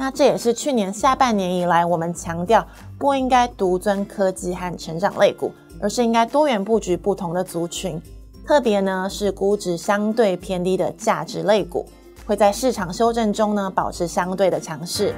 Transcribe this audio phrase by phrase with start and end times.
[0.00, 2.64] 那这也是去年下半年以来，我们强调
[3.00, 8.00] 不应该独尊科技和成长类股，而是应该多元布局不同的族群。
[8.46, 11.84] 特别呢是估值相对偏低的价值类股，
[12.24, 15.12] 会在市场修正中呢保持相对的强势。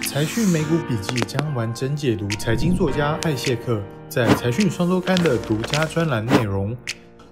[0.00, 6.74] 财讯美股笔记将完整解读财经作家艾谢克在财讯双周刊的独家专栏内容。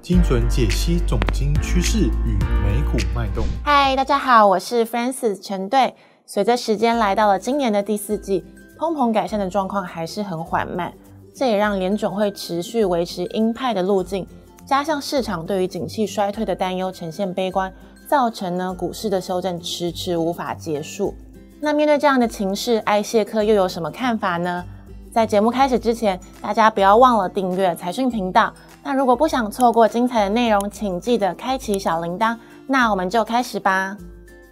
[0.03, 3.45] 精准解析总经趋势与美股脉动。
[3.63, 5.95] 嗨，大家好，我是 Francis 陈队。
[6.27, 8.45] 随着时间来到了今年的第四季，
[8.77, 10.93] 通膨改善的状况还是很缓慢，
[11.33, 14.27] 这也让联准会持续维持鹰派的路径，
[14.67, 17.73] 加上市场对于景气衰退的担忧呈现悲观，
[18.09, 21.15] 造成呢股市的修正迟迟无法结束。
[21.61, 24.65] 那面对这样的情势，艾谢克又有什么看法呢？
[25.13, 28.51] 在节目开始之前，大家不要忘了订阅财讯频道。
[28.83, 32.35] 那如果不想错过精彩的内容，请记得开启小铃铛。
[32.67, 33.95] 那我们就开始吧。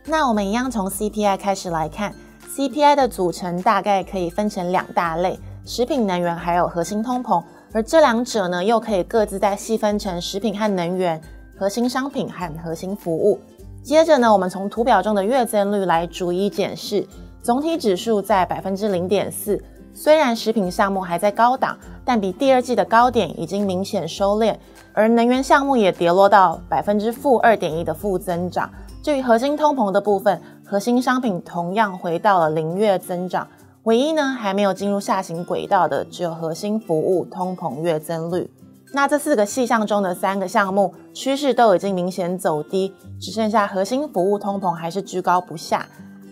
[0.05, 2.15] 那我们一样从 CPI 开始来看
[2.55, 7.43] ，CPI 的组成大概可以分成两大类：食品、能源，还有核心通膨。
[7.73, 11.19] 而这两者呢，又可以各自再细分成食品和能源、
[11.57, 13.41] 核心商品和核心服务。
[13.83, 17.09] 接着呢，我们从图表中的月增率来逐一检视，
[17.43, 19.59] 总体指数在百分之零点四。
[19.93, 24.57] 虽然食品项目还在高档，但比第二季的高点已经明显收敛，
[24.93, 28.71] 而能源项目也跌落到百分之负二点一的负增长。
[29.03, 33.47] 至于核心通膨的部分，核心商品同样回到了零月增长，
[33.85, 38.51] 唯一呢还没有进入下行轨道的只有核心服务通膨月增率。
[38.93, 45.87] 那这四个细项中的三个项目趋势都已经明显走低，只剩下核心服务通膨还是居高不下。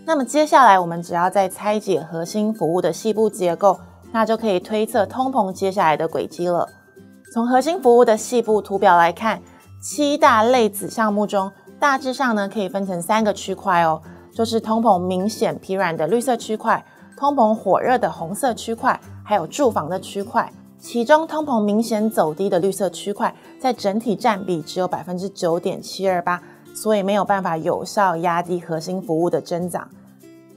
[0.09, 3.79] 那么接下来，我们只要再拆解核心服务的细部结构，
[4.11, 6.67] 那就可以推测通膨接下来的轨迹了。
[7.31, 9.43] 从核心服务的细部图表来看，
[9.83, 14.01] 七大类子项目中，大致上呢可以分成三个区块哦，
[14.33, 16.83] 就是通膨明显疲软的绿色区块，
[17.15, 20.51] 通膨火热的红色区块，还有住房的区块。
[20.79, 26.43] 其中通膨明显走低的绿色区块，在整体占比只有百分之九点七二八，
[26.75, 29.87] 所以没有办法有效压低核心服务的增长。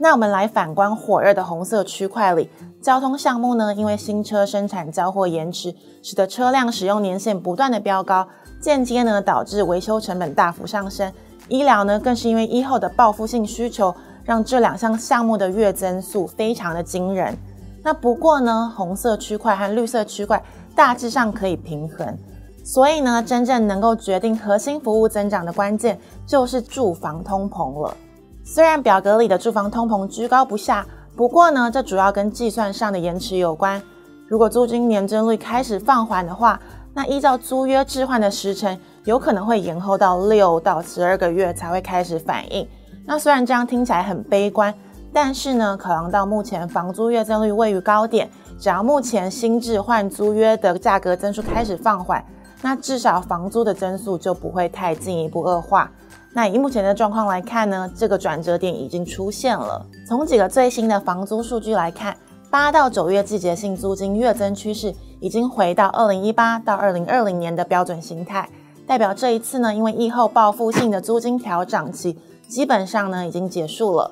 [0.03, 2.49] 那我们来反观火热的红色区块里，
[2.81, 8.27] 交通项目呢，因为新车生产交货延迟，使得车辆使用年限不断的飙高，
[8.59, 11.13] 间接呢导致维修成本大幅上升。
[11.49, 17.37] 医疗呢，更是因为医后的报复性需求，让这两项项目的月增速非常的惊人。
[17.83, 20.43] 那不过呢，红色区块和绿色区块
[20.75, 22.17] 大致上可以平衡，
[22.63, 27.95] 所以呢，真正能够决定核心服务增长的关键，就是住房通膨了。
[28.43, 30.85] 虽然表格里的住房通膨居高不下，
[31.15, 33.81] 不过呢，这主要跟计算上的延迟有关。
[34.27, 36.59] 如果租金年增率开始放缓的话，
[36.93, 42.67] 那依照租约置换的时程，有可能会延后到六到十二个月才会开始反应。
[43.05, 44.73] 那虽然这样听起来很悲观，
[45.13, 52.23] 但是呢，考量到目前房租月增率位于高点，只要目前新置换租约的价格增速开始放缓，
[52.61, 55.89] 那至少房租的增速就不会太进一步恶化。
[56.33, 59.85] 那以目前的状况来看呢，这个转折点已经出现了。
[60.07, 62.15] 从几个最新的房租数据来看，
[62.49, 68.49] 八到九月季节性租金月增趋势已经回到二零一八到二零二零年的标准形态，
[68.87, 72.17] 代表这一次呢，因为疫后报复性的租金调涨期
[72.47, 74.11] 基本上呢已经结束了。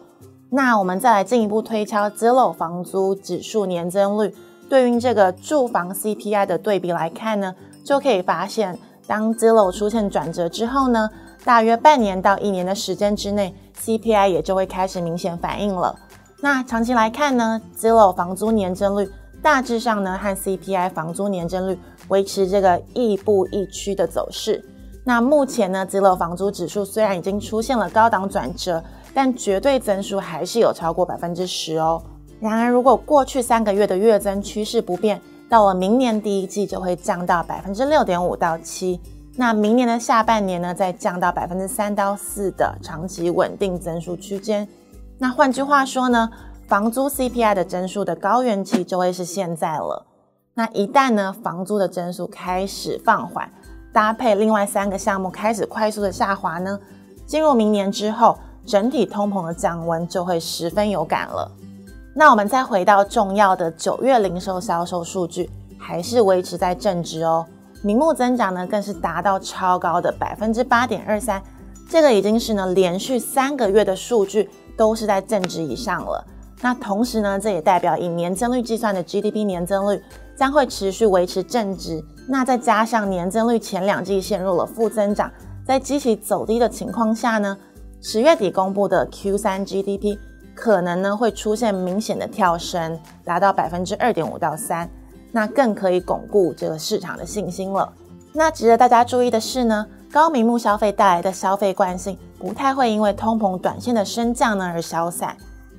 [0.51, 4.34] 那我们再来进一步推敲租楼房租指数年增率
[4.68, 7.56] 对应这个住房 CPI 的对比来看呢，
[7.86, 11.09] 就可以发现，当租楼出现转折之后呢，
[11.44, 15.95] 大约半年到一年的时间之内，CPI 也就会开始明显反应了。
[16.41, 19.09] 那长期来看呢，Zillow 房租年增率
[19.41, 21.77] 大致上呢和 CPI 房租年增率
[22.09, 24.63] 维持这个亦步亦趋的走势。
[25.03, 28.83] 那目前呢，Zillow 房租指数虽然已经出现了高档转折，
[29.13, 32.01] 但绝对增速还是有超过百分之十哦。
[32.39, 35.19] 然而，如果过去三个月的月增趋势不变，
[35.50, 39.00] 到了明年第一季就会降到百分之六点五到七。
[39.39, 44.67] 那明年的下半年呢，再降到百分之三到四的长期稳定增速区间。
[45.17, 46.29] 那换句话说呢，
[46.68, 50.06] 房租 CPI 的增速的高原期就会是现在了。
[50.56, 53.50] 那一旦呢，房租的增速开始放缓，
[53.94, 56.77] 搭配另外三个项目开始快速的下滑呢，
[57.25, 61.50] 进入明年之后，整体通膨的降温就会十分有感了。
[62.13, 67.45] 那我们再回到重要的九月零售销售数据，还是维持在正值哦。
[67.81, 71.41] 名目增长呢，更是达到超高的百分之八点二三，
[71.89, 76.25] 这个已经是呢连续三个月的数据都是在正值以上了。
[76.61, 80.01] 那同时呢，这也代表以年增率计算的 GDP 年增率
[80.35, 82.03] 将会持续维持正值。
[82.27, 85.31] 那再加上年增率前两季陷入了负增长，
[85.65, 87.57] 在基期走低的情况下呢，
[88.01, 90.17] 十月底公布的 Q3 GDP
[90.53, 94.89] 可能呢会出现明显的跳升，达到百分之二点五到三，
[95.31, 97.91] 那更可以巩固这个市场的信心了。
[98.33, 105.35] 那值得大家注意的是呢，高明目消费带来的消费惯性不太会因为通膨短线的升降呢而消散，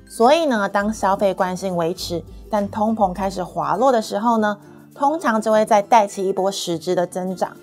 [0.07, 4.57] 所以呢，当消费惯性维持，但通膨开始滑落的时候呢，
[4.93, 7.55] 通常就会再带起一波实质的增长。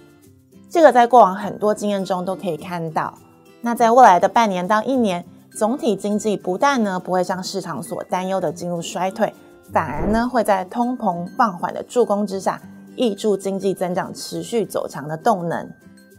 [0.71, 3.15] 这个在过往很多经验中都可以看到。
[3.61, 9.33] 那在未来的半年到一年，总体经济不但呢不会像市场所担忧的进入衰退，
[9.73, 12.61] 反而呢会在通膨放缓的助攻之下，
[12.97, 15.69] 挹注经济增长持续走强的动能。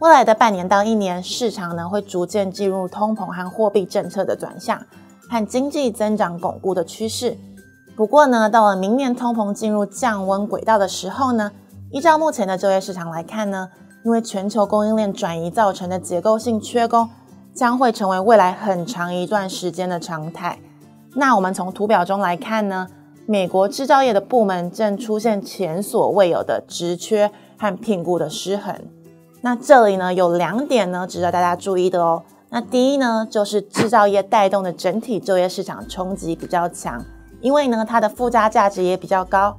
[0.00, 4.80] 未来的半年到一年，市场呢会逐渐进入通膨和货币政策的转向，
[5.28, 7.36] 和经济增长巩固的趋势。
[7.96, 11.50] 不过呢，到了明年通膨进入降温轨道的时候呢，
[11.90, 13.68] 依照目前的就业市场来看呢，
[14.04, 17.08] 因为全球供应链转移造成的结构性缺工。
[17.52, 20.56] 将会成为未来很长一段时间的常态。
[21.16, 22.86] 那我们从图表中来看呢，
[23.30, 28.74] 美国制造业的部门正出现前所未有的职缺和聘雇的失衡。
[29.40, 32.24] 那这里呢有两点呢值得大家注意的哦。
[32.48, 37.00] 那第一呢就是制造业带动的整体就业市场冲击比较强，
[37.40, 39.56] 因为呢它的附加价值也比较高。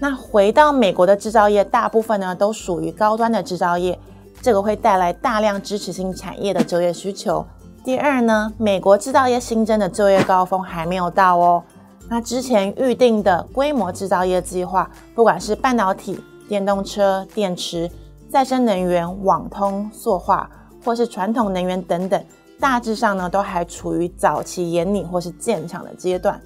[0.00, 3.98] 那回到美国的制造业，大部分呢都属于高端的制造业。
[4.40, 7.44] 这个会带来大量支持性产业的就业需求。
[7.82, 11.64] 第二呢，美国制造业新增的就业高峰还没有到哦。
[12.12, 17.90] 那之前预定的规模制造业计划，不管是半导体、电动车、电池、
[18.28, 20.46] 再生能源、网通、塑化，
[20.84, 22.22] 或是传统能源等等，
[22.60, 26.38] 大致上呢都还处于早期研拟或是建厂的阶段。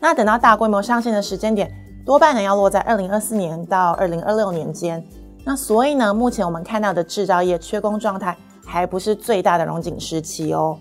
[0.00, 1.72] 那等到大规模上线的时间点，
[2.04, 5.00] 多半呢要落在二零二四年到二零二六年间。
[5.44, 8.36] 那所以呢，目前我们看到的制造业缺工状态
[8.66, 10.76] 还不是最大的荣景时期哦。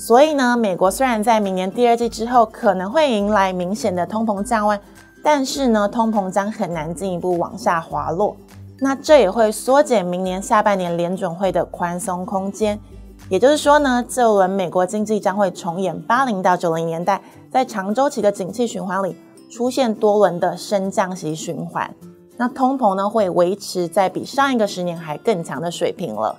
[0.00, 4.80] 所以呢，美国虽然在明年第二季之后可能会迎来明显的通膨降温，
[5.22, 8.34] 但是呢，通膨将很难进一步往下滑落。
[8.78, 12.80] 那这也会缩减明年下半年联准会的宽松空间。
[13.28, 17.20] 也就是说呢，这轮美国经济将会重演八零到九零年代
[17.50, 19.14] 在长周期的景气循环里
[19.50, 21.94] 出现多轮的升降息循环。
[22.38, 26.38] 那通膨呢，会维持在比上一个十年还更强的水平了。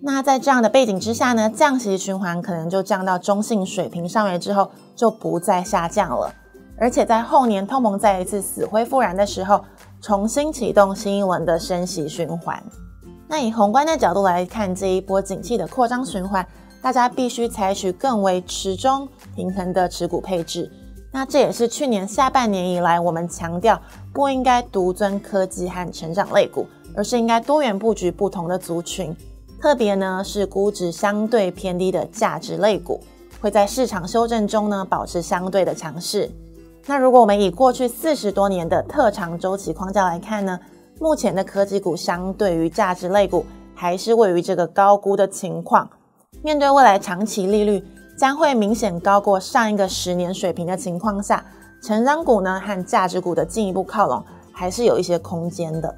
[0.00, 6.32] 那在这样的背景之下呢，降息循环可能就降到中性水平上面之后，就不再下降了。
[6.78, 9.64] 而且在后年通膨再一次死灰复燃的时候，
[10.00, 12.62] 重新启动新一轮的升息循环。
[13.28, 16.46] 那以宏观的角度来看，这一波景气的扩张循环，
[16.80, 20.70] 大家必须采取更为持中平衡的持股配置。
[21.12, 23.80] 那这也是去年下半年以来，我们强调
[24.12, 29.16] 不应该独尊科技和成长类股，而是应该多元布局不同的族群。
[29.60, 33.00] 特别呢是估值相对偏低的价值类股，
[33.40, 36.30] 会在市场修正中呢保持相对的强势。
[36.86, 40.58] 那如果我们以过去四十多年的特长周期框架来看呢，
[41.00, 43.44] 目前的科技股相对于价值类股
[43.74, 45.88] 还是位于这个高估的情况。
[46.42, 47.82] 面对未来长期利率，
[48.16, 51.44] 将会明显高过上一个十年水平的情况下，
[51.82, 55.92] 成长股呢和价值股的进一步靠拢还是有一些空间的。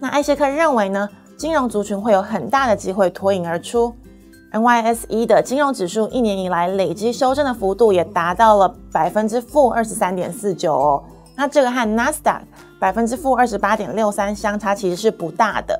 [0.00, 3.94] 那艾谢克认为呢，金融族群会有很大的机会脱颖而出。
[4.52, 11.04] NYSE 的金融指数一年以来累积修正的幅度也达到了百分之负二十三点四九哦。
[11.34, 12.40] 那这个和 NASDAQ
[12.80, 15.78] 百分之负二十八点六三相差其实是不大的。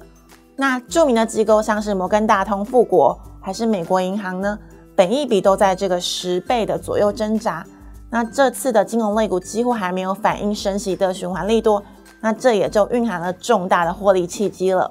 [0.57, 4.59] 那著名的机构像是摩根大通、富国还是美国银行呢？
[4.95, 7.65] 本一比都在这个十倍的左右挣扎，
[8.11, 11.83] 那这次的金融类股几乎还没有反映升息的循环利多，
[12.21, 14.91] 那这也就蕴含了重大的获利契机了。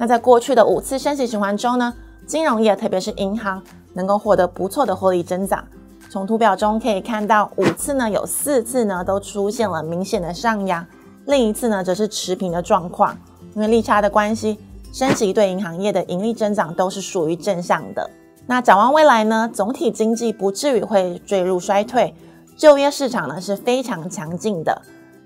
[0.00, 1.92] 那在过去的五次升息循环中呢，
[2.26, 5.62] 金融业特别是银行能够获得不错的获利增长。
[6.08, 10.86] 从图表中可以看到，五次呢有四次呢都出现了明显的上扬，
[11.26, 13.14] 另一次呢则是持平的状况。
[13.54, 14.58] 因为利差的关系，
[14.90, 18.08] 升息对银行业的盈利增长都是属于正向的。
[18.46, 22.14] 那展望未来呢，总体经济不至于会坠入衰退，
[22.56, 24.80] 就业市场呢是非常强劲的，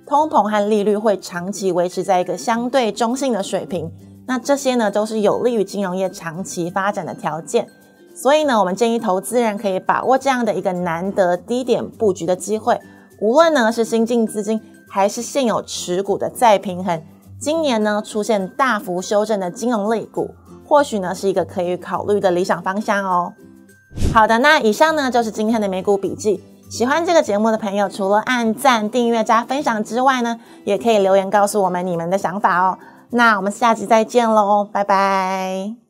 [0.05, 3.89] 通膨和利率会长期维持在一个相对中性的水平。
[4.27, 7.69] 那这些呢都是有利于金融业长期发展的条件。
[8.15, 12.81] 所以呢，我们建议投资人可以把握这样的一个难得低点布局的机会，
[13.21, 17.03] 无论呢是新进资金还是现有持股的再平衡，
[17.41, 20.31] 今年呢出现大幅修正的金融类股。
[20.67, 23.35] 或许呢是一个可以考虑的理想方向哦。
[24.13, 26.43] 好的，那以上呢就是今天的美股笔记。
[26.71, 32.79] 喜欢这个节目的朋友，除了按赞、订阅、加分享之外呢，也可以留言告诉我们你们的想法哦。
[33.11, 35.84] 那我们下集再见喽，拜拜。